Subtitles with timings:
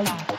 [0.00, 0.29] 好了。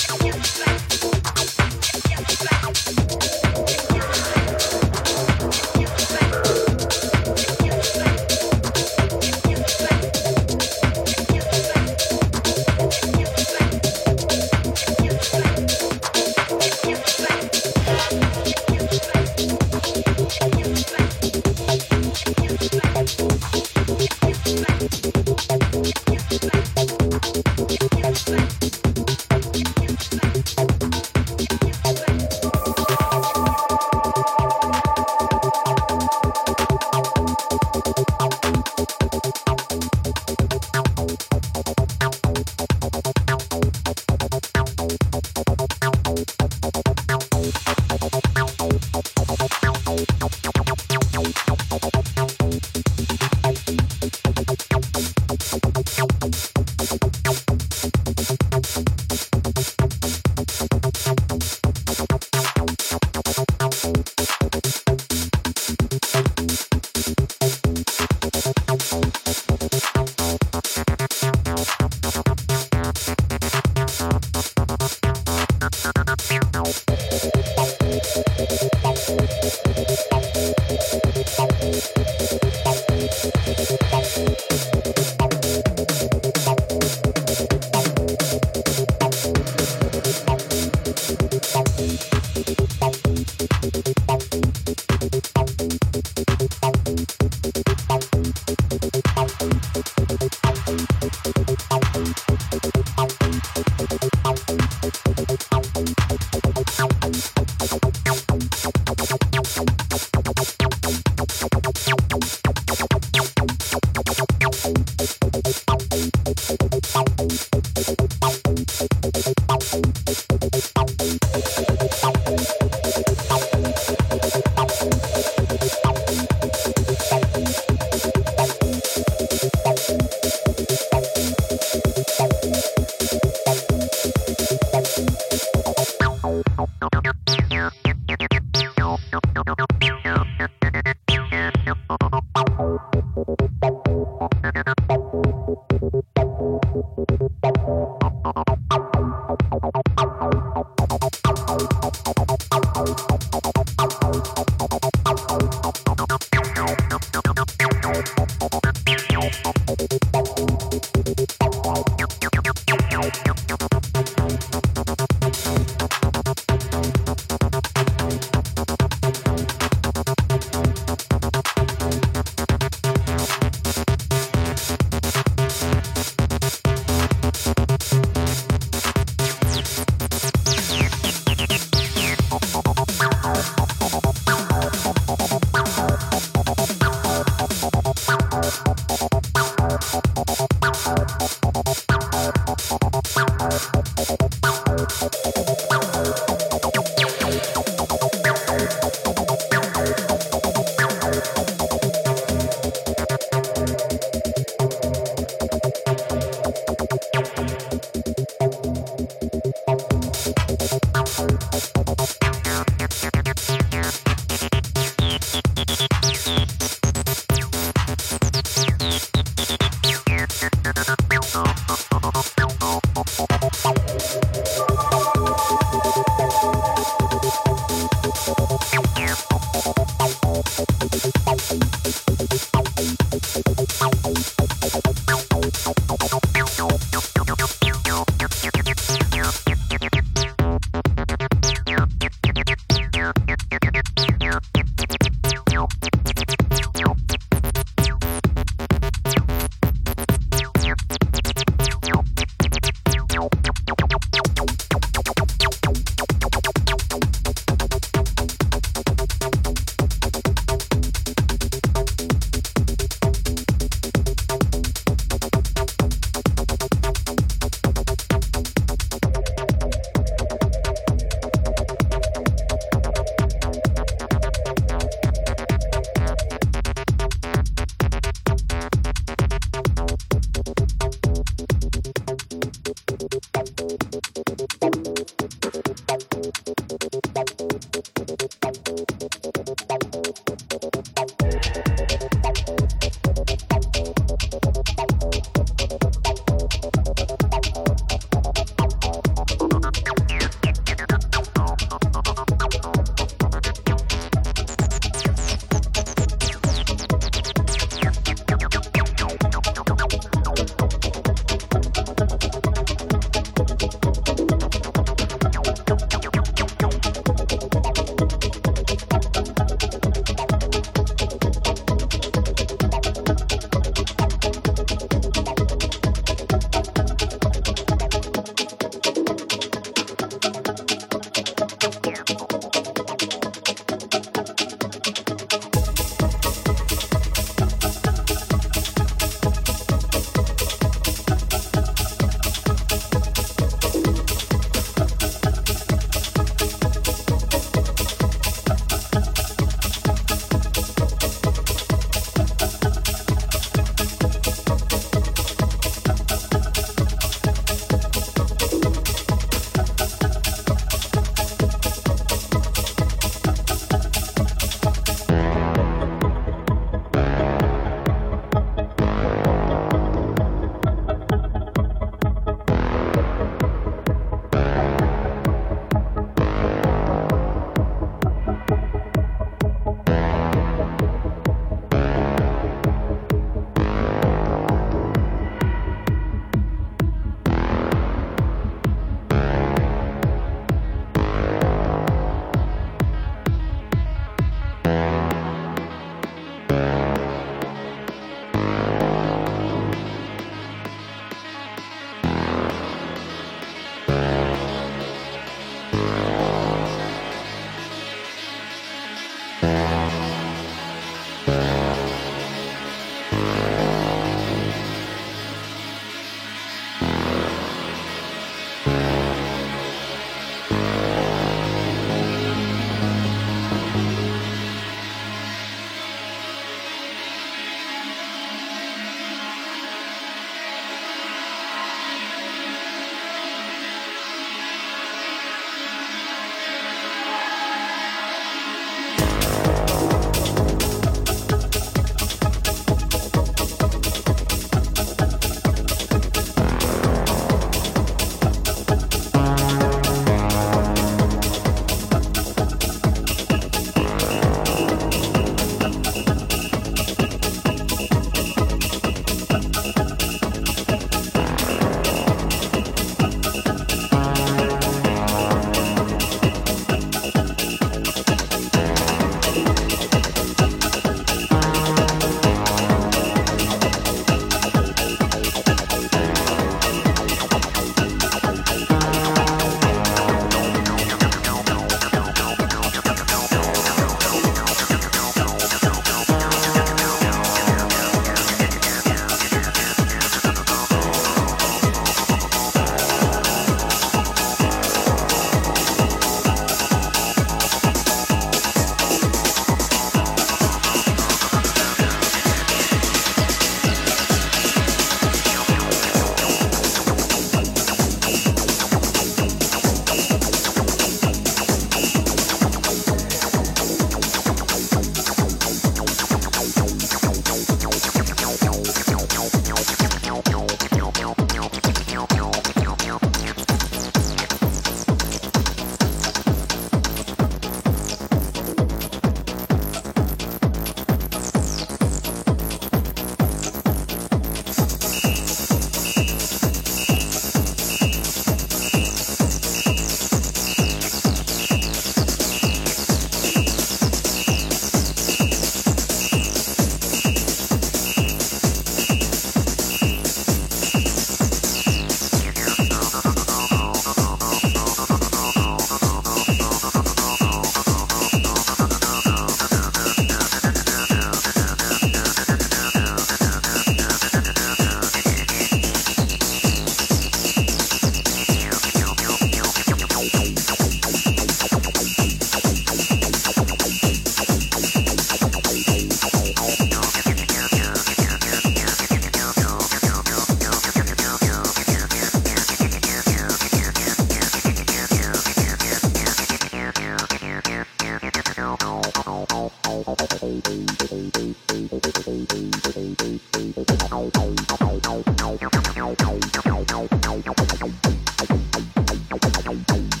[599.51, 600.00] i don't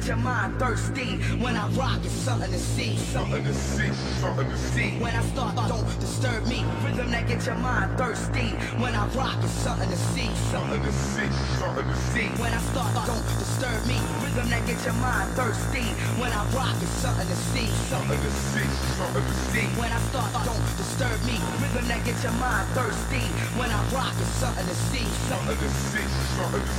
[0.04, 1.16] get your mind thirsty.
[1.40, 2.94] When I rock, it's something to see.
[2.96, 3.88] Something to see,
[4.20, 4.90] something to see.
[5.00, 6.62] When I start, don't disturb me.
[6.84, 8.52] Rhythm that get your mind thirsty.
[8.76, 10.28] When I rock, it's something to see.
[10.52, 12.28] Something to see, something to see.
[12.36, 13.96] When I start, don't disturb me.
[14.20, 15.88] Rhythm that get your mind thirsty.
[16.20, 17.68] When I rock, it's something to see.
[17.88, 18.68] Something to see,
[19.00, 19.64] something to see.
[19.80, 21.40] When I start, don't disturb me.
[21.64, 23.24] Rhythm that get your mind thirsty.
[23.56, 25.06] When I rock, it's something to see.
[25.32, 26.04] Something to see,
[26.36, 26.74] Bye.